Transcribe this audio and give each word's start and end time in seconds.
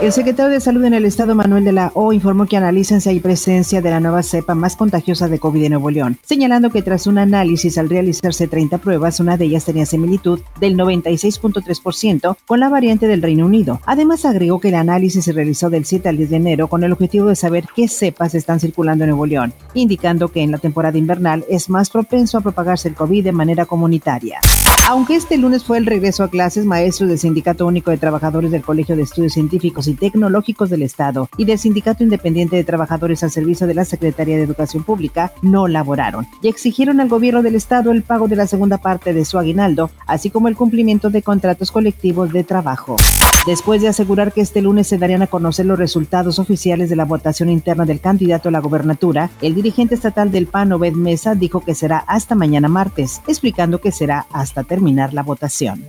El 0.00 0.12
secretario 0.12 0.50
de 0.50 0.60
Salud 0.60 0.82
en 0.84 0.94
el 0.94 1.04
Estado, 1.04 1.34
Manuel 1.34 1.62
de 1.62 1.72
la 1.72 1.92
O, 1.92 2.14
informó 2.14 2.46
que 2.46 2.56
analizan 2.56 3.02
si 3.02 3.10
hay 3.10 3.20
presencia 3.20 3.82
de 3.82 3.90
la 3.90 4.00
nueva 4.00 4.22
cepa 4.22 4.54
más 4.54 4.74
contagiosa 4.74 5.28
de 5.28 5.38
COVID 5.38 5.64
en 5.64 5.72
Nuevo 5.72 5.90
León, 5.90 6.16
señalando 6.24 6.70
que 6.70 6.80
tras 6.80 7.06
un 7.06 7.18
análisis 7.18 7.76
al 7.76 7.90
realizarse 7.90 8.48
30 8.48 8.78
pruebas, 8.78 9.20
una 9.20 9.36
de 9.36 9.44
ellas 9.44 9.66
tenía 9.66 9.84
similitud 9.84 10.40
del 10.58 10.78
96.3% 10.78 12.34
con 12.46 12.60
la 12.60 12.70
variante 12.70 13.08
del 13.08 13.20
Reino 13.20 13.44
Unido. 13.44 13.82
Además, 13.84 14.24
agregó 14.24 14.58
que 14.58 14.68
el 14.68 14.76
análisis 14.76 15.22
se 15.22 15.32
realizó 15.32 15.68
del 15.68 15.84
7 15.84 16.08
al 16.08 16.16
10 16.16 16.30
de 16.30 16.36
enero 16.36 16.68
con 16.68 16.82
el 16.82 16.92
objetivo 16.92 17.26
de 17.26 17.36
saber 17.36 17.66
qué 17.76 17.86
cepas 17.86 18.34
están 18.34 18.58
circulando 18.58 19.04
en 19.04 19.10
Nuevo 19.10 19.26
León, 19.26 19.52
indicando 19.74 20.28
que 20.28 20.40
en 20.40 20.52
la 20.52 20.58
temporada 20.58 20.96
invernal 20.96 21.44
es 21.46 21.68
más 21.68 21.90
propenso 21.90 22.38
a 22.38 22.40
propagarse 22.40 22.88
el 22.88 22.94
COVID 22.94 23.22
de 23.22 23.32
manera 23.32 23.66
comunitaria. 23.66 24.40
Aunque 24.88 25.14
este 25.14 25.38
lunes 25.38 25.64
fue 25.64 25.78
el 25.78 25.86
regreso 25.86 26.24
a 26.24 26.30
clases, 26.30 26.64
maestros 26.64 27.08
del 27.08 27.18
Sindicato 27.18 27.66
Único 27.66 27.90
de 27.90 27.98
Trabajadores 27.98 28.50
del 28.50 28.62
Colegio 28.62 28.96
de 28.96 29.02
Estudios 29.02 29.34
Científicos 29.34 29.86
y 29.86 29.94
Tecnológicos 29.94 30.68
del 30.68 30.82
Estado 30.82 31.28
y 31.36 31.44
del 31.44 31.58
Sindicato 31.58 32.02
Independiente 32.02 32.56
de 32.56 32.64
Trabajadores 32.64 33.22
al 33.22 33.30
Servicio 33.30 33.66
de 33.66 33.74
la 33.74 33.84
Secretaría 33.84 34.36
de 34.36 34.42
Educación 34.42 34.82
Pública 34.82 35.32
no 35.42 35.68
laboraron 35.68 36.26
y 36.42 36.48
exigieron 36.48 37.00
al 37.00 37.08
gobierno 37.08 37.42
del 37.42 37.54
Estado 37.54 37.92
el 37.92 38.02
pago 38.02 38.26
de 38.26 38.36
la 38.36 38.48
segunda 38.48 38.78
parte 38.78 39.12
de 39.12 39.24
su 39.24 39.38
aguinaldo, 39.38 39.90
así 40.06 40.30
como 40.30 40.48
el 40.48 40.56
cumplimiento 40.56 41.10
de 41.10 41.22
contratos 41.22 41.70
colectivos 41.70 42.32
de 42.32 42.42
trabajo. 42.42 42.96
Después 43.46 43.80
de 43.80 43.88
asegurar 43.88 44.32
que 44.32 44.42
este 44.42 44.60
lunes 44.60 44.86
se 44.86 44.98
darían 44.98 45.22
a 45.22 45.26
conocer 45.26 45.64
los 45.64 45.78
resultados 45.78 46.38
oficiales 46.38 46.90
de 46.90 46.96
la 46.96 47.06
votación 47.06 47.48
interna 47.48 47.86
del 47.86 47.98
candidato 47.98 48.50
a 48.50 48.52
la 48.52 48.60
gobernatura, 48.60 49.30
el 49.40 49.54
dirigente 49.54 49.94
estatal 49.94 50.30
del 50.30 50.46
PAN, 50.46 50.72
Obed 50.72 50.92
Mesa, 50.92 51.34
dijo 51.34 51.60
que 51.60 51.74
será 51.74 52.04
hasta 52.06 52.34
mañana 52.34 52.68
martes, 52.68 53.22
explicando 53.26 53.80
que 53.80 53.92
será 53.92 54.26
hasta 54.30 54.64
terminar 54.70 55.12
la 55.12 55.24
votación. 55.24 55.84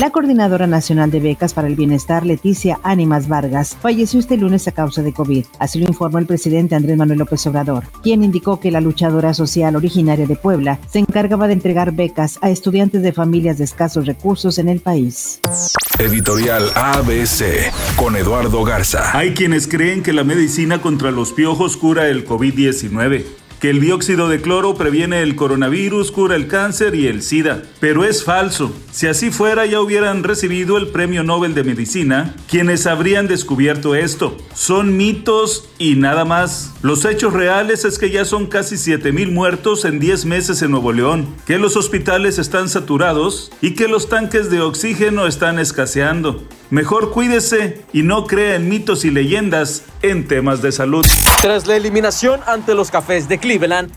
La 0.00 0.08
coordinadora 0.08 0.66
nacional 0.66 1.10
de 1.10 1.20
becas 1.20 1.52
para 1.52 1.68
el 1.68 1.76
bienestar, 1.76 2.24
Leticia 2.24 2.80
Ánimas 2.82 3.28
Vargas, 3.28 3.76
falleció 3.78 4.18
este 4.18 4.38
lunes 4.38 4.66
a 4.66 4.72
causa 4.72 5.02
de 5.02 5.12
COVID. 5.12 5.44
Así 5.58 5.78
lo 5.78 5.86
informó 5.86 6.18
el 6.18 6.24
presidente 6.24 6.74
Andrés 6.74 6.96
Manuel 6.96 7.18
López 7.18 7.46
Obrador, 7.46 7.84
quien 8.02 8.24
indicó 8.24 8.58
que 8.58 8.70
la 8.70 8.80
luchadora 8.80 9.34
social 9.34 9.76
originaria 9.76 10.26
de 10.26 10.34
Puebla 10.34 10.78
se 10.90 10.98
encargaba 10.98 11.46
de 11.46 11.52
entregar 11.52 11.92
becas 11.92 12.38
a 12.40 12.48
estudiantes 12.48 13.02
de 13.02 13.12
familias 13.12 13.58
de 13.58 13.64
escasos 13.64 14.06
recursos 14.06 14.56
en 14.56 14.70
el 14.70 14.80
país. 14.80 15.40
Editorial 15.98 16.70
ABC 16.74 17.70
con 17.96 18.16
Eduardo 18.16 18.64
Garza. 18.64 19.16
Hay 19.16 19.34
quienes 19.34 19.68
creen 19.68 20.02
que 20.02 20.14
la 20.14 20.24
medicina 20.24 20.80
contra 20.80 21.10
los 21.10 21.32
piojos 21.32 21.76
cura 21.76 22.08
el 22.08 22.26
COVID-19 22.26 23.41
que 23.62 23.70
el 23.70 23.80
dióxido 23.80 24.28
de 24.28 24.40
cloro 24.40 24.74
previene 24.74 25.22
el 25.22 25.36
coronavirus, 25.36 26.10
cura 26.10 26.34
el 26.34 26.48
cáncer 26.48 26.96
y 26.96 27.06
el 27.06 27.22
SIDA. 27.22 27.62
Pero 27.78 28.04
es 28.04 28.24
falso. 28.24 28.74
Si 28.90 29.06
así 29.06 29.30
fuera 29.30 29.66
ya 29.66 29.80
hubieran 29.80 30.24
recibido 30.24 30.78
el 30.78 30.88
Premio 30.88 31.22
Nobel 31.22 31.54
de 31.54 31.62
Medicina 31.62 32.34
quienes 32.50 32.88
habrían 32.88 33.28
descubierto 33.28 33.94
esto. 33.94 34.36
Son 34.52 34.96
mitos 34.96 35.70
y 35.78 35.94
nada 35.94 36.24
más. 36.24 36.72
Los 36.82 37.04
hechos 37.04 37.34
reales 37.34 37.84
es 37.84 38.00
que 38.00 38.10
ya 38.10 38.24
son 38.24 38.46
casi 38.46 38.74
7.000 38.74 39.30
muertos 39.30 39.84
en 39.84 40.00
10 40.00 40.24
meses 40.26 40.60
en 40.62 40.72
Nuevo 40.72 40.92
León, 40.92 41.28
que 41.46 41.58
los 41.58 41.76
hospitales 41.76 42.40
están 42.40 42.68
saturados 42.68 43.52
y 43.60 43.76
que 43.76 43.86
los 43.86 44.08
tanques 44.08 44.50
de 44.50 44.60
oxígeno 44.60 45.28
están 45.28 45.60
escaseando. 45.60 46.42
Mejor 46.72 47.10
cuídese 47.10 47.84
y 47.92 48.02
no 48.02 48.26
crea 48.26 48.56
en 48.56 48.68
mitos 48.68 49.04
y 49.04 49.10
leyendas 49.10 49.84
en 50.00 50.26
temas 50.26 50.62
de 50.62 50.72
salud. 50.72 51.04
Tras 51.42 51.66
la 51.66 51.76
eliminación 51.76 52.40
ante 52.46 52.74
los 52.74 52.90
Cafés 52.90 53.28
de 53.28 53.38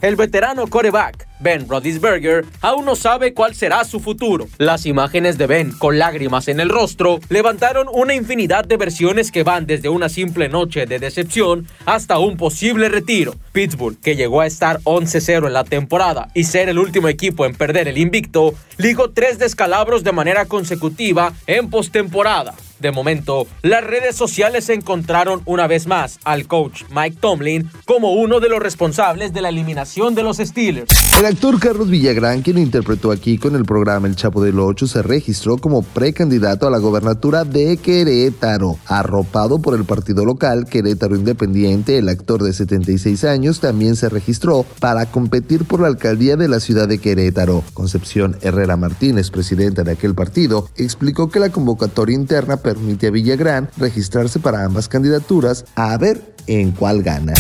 El 0.01 0.17
veterano 0.17 0.67
coreback 0.67 1.29
Ben 1.39 1.69
Rodisberger 1.69 2.45
aún 2.59 2.83
no 2.83 2.95
sabe 2.95 3.33
cuál 3.33 3.55
será 3.55 3.85
su 3.85 4.01
futuro. 4.01 4.47
Las 4.57 4.85
imágenes 4.85 5.37
de 5.37 5.47
Ben 5.47 5.71
con 5.71 5.97
lágrimas 5.97 6.49
en 6.49 6.59
el 6.59 6.67
rostro 6.67 7.21
levantaron 7.29 7.87
una 7.89 8.13
infinidad 8.13 8.65
de 8.65 8.75
versiones 8.75 9.31
que 9.31 9.43
van 9.43 9.65
desde 9.65 9.87
una 9.87 10.09
simple 10.09 10.49
noche 10.49 10.85
de 10.85 10.99
decepción 10.99 11.67
hasta 11.85 12.19
un 12.19 12.35
posible 12.35 12.89
retiro. 12.89 13.33
Pittsburgh, 13.53 13.97
que 14.01 14.17
llegó 14.17 14.41
a 14.41 14.45
estar 14.45 14.81
11-0 14.81 15.47
en 15.47 15.53
la 15.53 15.63
temporada 15.63 16.27
y 16.33 16.43
ser 16.43 16.67
el 16.67 16.77
último 16.77 17.07
equipo 17.07 17.45
en 17.45 17.55
perder 17.55 17.87
el 17.87 17.97
invicto, 17.97 18.53
ligó 18.75 19.11
tres 19.11 19.39
descalabros 19.39 20.03
de 20.03 20.11
manera 20.11 20.45
consecutiva 20.47 21.31
en 21.47 21.69
postemporada. 21.69 22.55
De 22.85 22.91
momento, 22.91 23.47
las 23.63 23.83
redes 23.83 24.15
sociales 24.15 24.69
encontraron 24.69 25.41
una 25.45 25.65
vez 25.65 25.87
más 25.87 26.19
al 26.23 26.45
coach 26.45 26.83
Mike 26.95 27.17
Tomlin 27.19 27.67
como 27.85 28.11
uno 28.11 28.39
de 28.39 28.47
los 28.47 28.59
responsables 28.59 29.33
de 29.33 29.41
la 29.41 29.49
eliminación 29.49 30.13
de 30.13 30.21
los 30.21 30.37
Steelers. 30.37 30.91
El 31.17 31.25
actor 31.25 31.59
Carlos 31.59 31.89
Villagrán, 31.89 32.43
quien 32.43 32.59
interpretó 32.59 33.11
aquí 33.11 33.39
con 33.39 33.55
el 33.55 33.65
programa 33.65 34.05
El 34.05 34.15
Chapo 34.15 34.43
del 34.43 34.59
Ocho, 34.59 34.85
se 34.85 35.01
registró 35.01 35.57
como 35.57 35.81
precandidato 35.81 36.67
a 36.67 36.69
la 36.69 36.77
gobernatura 36.77 37.43
de 37.43 37.77
Querétaro. 37.77 38.77
Arropado 38.85 39.59
por 39.59 39.73
el 39.73 39.85
partido 39.85 40.23
local 40.23 40.67
Querétaro 40.69 41.15
Independiente, 41.15 41.97
el 41.97 42.09
actor 42.09 42.43
de 42.43 42.53
76 42.53 43.23
años 43.23 43.61
también 43.61 43.95
se 43.95 44.09
registró 44.09 44.63
para 44.79 45.07
competir 45.07 45.65
por 45.65 45.79
la 45.79 45.87
alcaldía 45.87 46.35
de 46.35 46.49
la 46.49 46.59
ciudad 46.59 46.87
de 46.87 46.99
Querétaro. 46.99 47.63
Concepción 47.73 48.37
Herrera 48.41 48.77
Martínez, 48.77 49.31
presidenta 49.31 49.83
de 49.83 49.93
aquel 49.93 50.13
partido, 50.13 50.69
explicó 50.75 51.29
que 51.29 51.39
la 51.39 51.49
convocatoria 51.49 52.13
interna 52.13 52.57
permite 52.75 53.07
a 53.07 53.11
Villagrán 53.11 53.69
registrarse 53.77 54.39
para 54.39 54.65
ambas 54.65 54.89
candidaturas 54.89 55.65
a 55.75 55.97
ver 55.97 56.35
en 56.45 56.71
cuál 56.71 57.01
gana. 57.01 57.33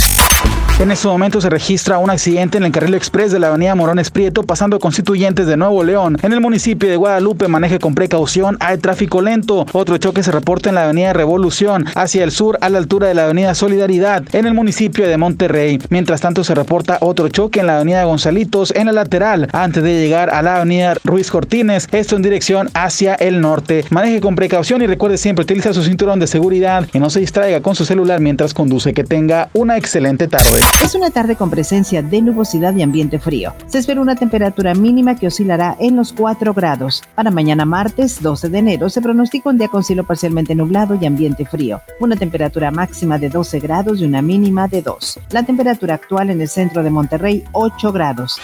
En 0.77 0.91
este 0.91 1.07
momento 1.07 1.39
se 1.39 1.49
registra 1.49 1.99
un 1.99 2.09
accidente 2.09 2.57
en 2.57 2.65
el 2.65 2.71
carril 2.73 2.95
express 2.95 3.31
de 3.31 3.39
la 3.39 3.47
avenida 3.47 3.75
Morones 3.75 4.11
Prieto 4.11 4.43
pasando 4.43 4.77
constituyentes 4.77 5.47
de 5.47 5.55
Nuevo 5.55 5.85
León. 5.85 6.17
En 6.21 6.33
el 6.33 6.41
municipio 6.41 6.89
de 6.89 6.97
Guadalupe 6.97 7.47
maneje 7.47 7.79
con 7.79 7.95
precaución, 7.95 8.57
hay 8.59 8.77
tráfico 8.77 9.21
lento. 9.21 9.65
Otro 9.71 9.97
choque 9.97 10.21
se 10.21 10.33
reporta 10.33 10.67
en 10.67 10.75
la 10.75 10.83
avenida 10.83 11.13
Revolución 11.13 11.85
hacia 11.95 12.25
el 12.25 12.31
sur 12.31 12.57
a 12.59 12.69
la 12.69 12.79
altura 12.79 13.07
de 13.07 13.13
la 13.13 13.23
avenida 13.23 13.55
Solidaridad 13.55 14.25
en 14.33 14.45
el 14.45 14.53
municipio 14.53 15.07
de 15.07 15.15
Monterrey. 15.15 15.79
Mientras 15.89 16.19
tanto 16.19 16.43
se 16.43 16.53
reporta 16.53 16.97
otro 16.99 17.29
choque 17.29 17.61
en 17.61 17.67
la 17.67 17.77
avenida 17.77 18.03
Gonzalitos 18.03 18.71
en 18.75 18.87
la 18.87 18.91
lateral 18.91 19.47
antes 19.53 19.81
de 19.81 19.97
llegar 19.97 20.29
a 20.29 20.41
la 20.41 20.57
avenida 20.57 20.95
Ruiz 21.05 21.31
Cortines, 21.31 21.87
esto 21.93 22.17
en 22.17 22.21
dirección 22.21 22.69
hacia 22.73 23.15
el 23.15 23.39
norte. 23.39 23.85
Maneje 23.91 24.19
con 24.19 24.35
precaución 24.35 24.81
y 24.81 24.87
recuerde 24.87 25.17
siempre 25.17 25.43
utilizar 25.43 25.73
su 25.73 25.83
cinturón 25.83 26.19
de 26.19 26.27
seguridad 26.27 26.85
y 26.91 26.99
no 26.99 27.09
se 27.09 27.21
distraiga 27.21 27.61
con 27.61 27.75
su 27.75 27.85
celular 27.85 28.19
mientras 28.19 28.53
conduce. 28.53 28.93
Que 28.93 29.05
tenga 29.05 29.47
una 29.53 29.77
excelente 29.77 30.27
tarde. 30.27 30.64
Es 30.83 30.93
una 30.93 31.09
tarde 31.09 31.35
con 31.35 31.49
presencia 31.49 32.01
de 32.01 32.21
nubosidad 32.21 32.75
y 32.75 32.83
ambiente 32.83 33.17
frío. 33.17 33.53
Se 33.67 33.79
espera 33.79 34.01
una 34.01 34.15
temperatura 34.15 34.75
mínima 34.75 35.15
que 35.15 35.27
oscilará 35.27 35.75
en 35.79 35.95
los 35.95 36.13
4 36.13 36.53
grados. 36.53 37.01
Para 37.15 37.31
mañana 37.31 37.65
martes 37.65 38.21
12 38.21 38.49
de 38.49 38.57
enero 38.59 38.89
se 38.89 39.01
pronostica 39.01 39.49
un 39.49 39.57
día 39.57 39.67
con 39.67 39.83
cielo 39.83 40.03
parcialmente 40.03 40.53
nublado 40.53 40.97
y 40.99 41.05
ambiente 41.05 41.45
frío. 41.45 41.81
Una 41.99 42.15
temperatura 42.15 42.71
máxima 42.71 43.17
de 43.17 43.29
12 43.29 43.59
grados 43.59 43.99
y 43.99 44.05
una 44.05 44.21
mínima 44.21 44.67
de 44.67 44.81
2. 44.81 45.19
La 45.31 45.43
temperatura 45.43 45.95
actual 45.95 46.29
en 46.29 46.41
el 46.41 46.49
centro 46.49 46.83
de 46.83 46.89
Monterrey 46.89 47.43
8 47.51 47.91
grados. 47.91 48.39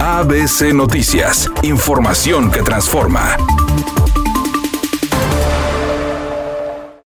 ABC 0.00 0.72
Noticias. 0.72 1.50
Información 1.62 2.50
que 2.50 2.62
transforma. 2.62 3.36